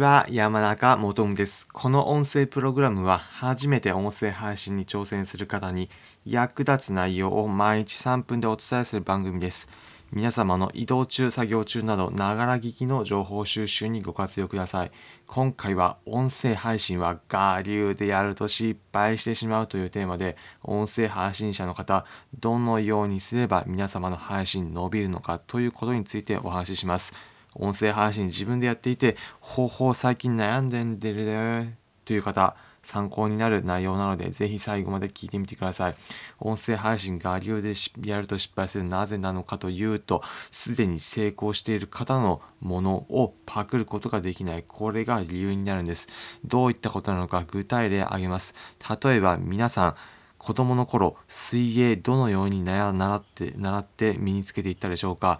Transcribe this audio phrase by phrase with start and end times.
[0.00, 1.68] は山中元夢です。
[1.68, 5.90] この音声プログラムは初めて音声配信に挑戦する方に
[6.24, 9.68] 役立つ内容を毎日3分でお伝えする番組です。
[10.10, 14.90] 皆様の移動中、作業中など、ながら聞きの情報収集にご活用ください。
[15.26, 22.06] 今回は音声配信は我流でやると失敗してしまうというテーマで、音声配信者の方、
[22.38, 27.12] どのようにすれば皆様の配信伸びるのかということについてお話しします。
[27.54, 31.66] 音声配信自分でやっていて、方法最近悩んでんでるよ
[32.04, 35.94] という方、参考になる内容なので、ぜひ最後まで聞いてみてください。
[36.38, 44.64] 音声配信が理由でやると失敗するなぜなのかというと、すでに成功している方のものをパクることができない。
[44.66, 46.08] これが理由になるんです。
[46.44, 48.54] どういったことなのか具体例挙げます。
[49.02, 49.94] 例えば皆さん、
[50.38, 55.38] 子供の頃、水泳どのように習って、習って身につけていったでしょうか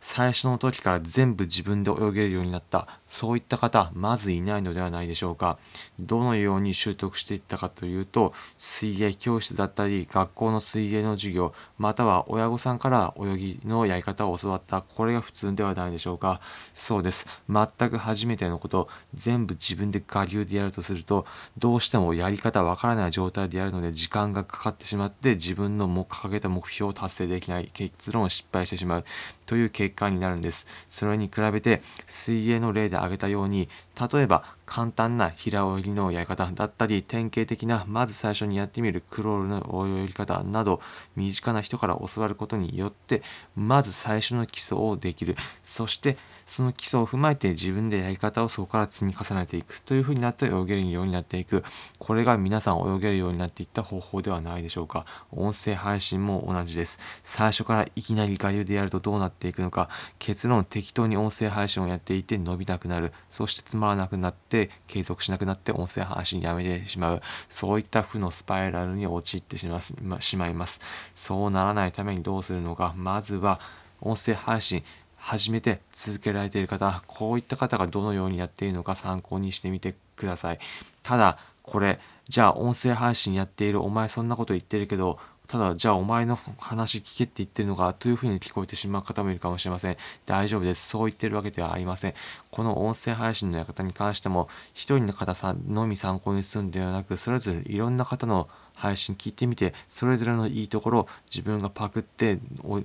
[0.00, 2.88] 最初の時から全部自分で泳げるようになった。
[3.06, 5.58] そういった方まずいないのではないでしょうか。
[5.98, 14.82] どのように習得していったかというと水泳教室だったり学校の水泳の授業または親御さんから泳ぎのやり方を教わった。
[14.82, 16.40] これが普通ではないでしょうか。
[16.72, 17.26] そうです。
[17.48, 18.88] 全く初めてのこと。
[19.14, 21.26] 全部自分で我流でやるとすると
[21.58, 27.70] どうしてもやり方わからない状態でやるので時間がかかってしまって自分の掲げた目標を達成できない。
[27.72, 29.04] 結論を失敗してしまう。
[29.50, 30.64] という結果になるんです。
[30.88, 33.68] それに比べて水泳の例で挙げたように
[34.12, 40.80] 例えば簡単な平泳ぎのやり方だったり典型的なまず最初にやってみるクロールの泳ぎ方など
[41.16, 43.22] 身近な人から教わることによって
[43.56, 45.34] まず最初の基礎をできる。
[45.64, 51.64] そしてその基礎を踏まえて自分でやり方をそこから積み重ねていくというふうになって泳げるようになっていく。
[51.98, 55.04] これが皆さん泳げるようになっていった方法ではないでしょうか。
[55.32, 57.00] 音声配信も同じです。
[57.24, 59.88] 最初からいきなり我流でやるとどうなっていくのか。
[60.20, 63.12] 結論適当に音声配信をやっていて伸びなくなる。
[63.28, 67.22] そしてつまらなくなってで継続しなくなって音声配信やめてしまう。
[67.48, 69.80] そういった負のスパイラルに陥ってしま
[70.20, 70.80] しまいます。
[71.14, 72.94] そうならないためにどうするのか。
[72.96, 73.60] まずは
[74.00, 74.82] 音声配信
[75.16, 77.02] 始めて続けられている方。
[77.06, 80.58] こういった方がどのようにやっているのか参考にしてみてください。
[81.02, 81.98] ただこれ
[82.28, 85.18] じゃあ音声配信やっているお前そんなこと言ってるけど
[85.50, 89.96] ただ、じゃあお前の話聞けって言ってるのかというふうに聞こえてしまう方もいるかもしれません。
[90.24, 90.88] 大丈夫です。
[90.90, 92.14] そう言ってるわけではありません。
[92.52, 102.38] この音声配信のやり方に関しても、一人の方さんのみ参考にするんではなく、それぞれいろんな方の配信聞いてみて、それぞれのいいところを自分がパクって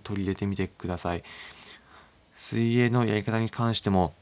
[0.04, 1.24] 取り入れてみてください。
[2.34, 4.16] 水泳のやり方に関しても、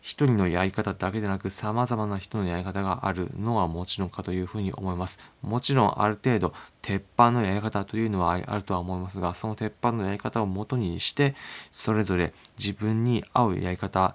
[0.00, 5.18] 一人のやり方だけでなく様々な人のやり方があるのはもちろんかというふうに思います。
[5.42, 11.34] もちろんある程度鉄板のやり方というのはあるとは思いますが、その鉄板のやり方を元にして、
[11.70, 14.14] それぞれ自分に合うやり方、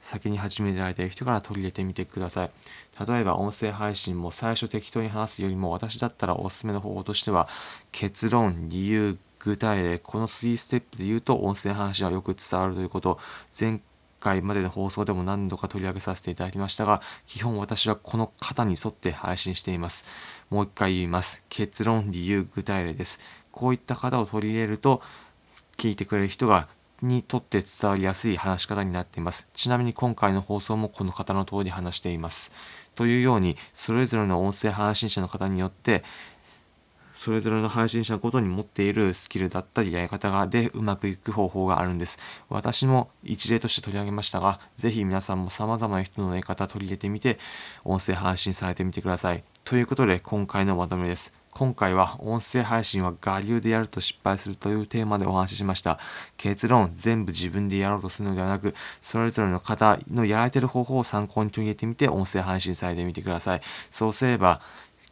[0.00, 2.50] 先に始められている人から取り入れてみてください。
[3.06, 7.48] 例えば音声配信も最初適当に話すよりも私だったらおすすめの方法としては
[7.92, 13.18] 結論、理由、具体例、この3ステップで言うと音声配信はよく伝わるということ、
[13.58, 13.80] 前
[14.20, 20.04] 回までの放送でも何度か取り上げさせていただきましたが、基本私はこの型に沿って配信しています。
[20.50, 21.42] もう一回言います。
[21.48, 23.20] 結論、理由、具体例です。
[23.52, 25.02] こういった型を取り入れると、
[25.76, 26.68] 聞いてくれる人が
[27.02, 29.46] にとって伝わりやすい話し方になっています。
[29.54, 32.50] ちなみに今回の放送もこの方の通り話しています。
[32.96, 36.02] というように、それぞれの音声配信者の方によって、
[37.18, 42.16] それぞれの配信者ごとに持っているスキルだったりやり方がでうまくいく方法があるんです。
[42.48, 47.40] 私も一例として取り上げましたが、ぜひ皆さんも様々な人のやり方を取り入れてみて、
[47.82, 49.42] 音声配信されてみてください。
[49.64, 51.32] ということで今回のまとめです。
[51.50, 55.98] 今回は音声配信は我流でやると失敗するというテーマでお話ししました。
[56.36, 63.60] 結論、全部自分でやろうとするのではなく、それぞれの方のやられている方法を参考に取り入れてみて音声配信されてみてください。
[63.90, 64.60] そうすれば、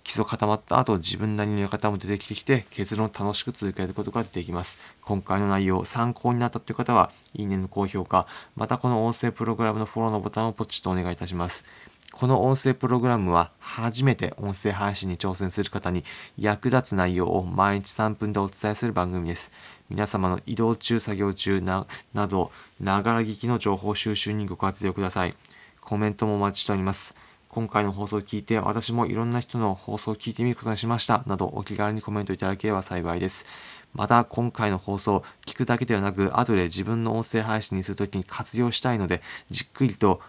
[0.06, 4.78] 基礎固まった後、自分なりのやり方も出てきてきて、結論を楽しく続けることができます。
[5.02, 11.64] 今回の内容、参考になったという方は、いいねの高評価、またこの音声プログラムのフォローのボタンをポチッとお願いいたします。
[12.12, 16.04] この音声プログラムは初めて音声配信に挑戦する方に
[16.38, 19.50] 役立つ内容を毎日3分でお伝えする番組です。
[19.90, 21.84] 皆様の移動中、作業中な
[22.14, 25.34] など、ながら聞きの情報収集にご活用ください。
[25.80, 27.25] コメントもお待ちしております。
[27.56, 33.46] 今回の放送を聞いて私もいろんな人の放送を聞いてみることにしましたなどお気軽にコメントいただければ幸いです。
[33.94, 40.20] また今回の放送聞くだけではなく後で自分の音声配信にするときに活用したいのでじっくりと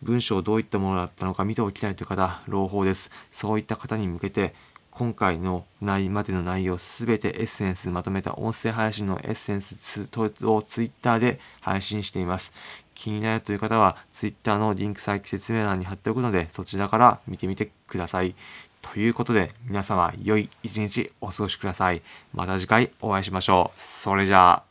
[0.00, 3.10] 文章どういったものだったのか見ておきたいという方朗報です。
[3.32, 4.54] そういった方に向けて
[4.92, 10.08] 今回の内までの内容すべてエッセンスまとめた音声配信のエッセンス
[10.44, 12.52] を Twitter で配信しています。
[13.00, 18.34] 気になるという方は Twitter のリンク先説明欄に貼っておくのでそちらから見てみてください。
[18.82, 22.02] ということで皆様良い一日お過ごしください。
[22.34, 23.80] また次回お会いしましょう。
[23.80, 24.69] それじゃあ。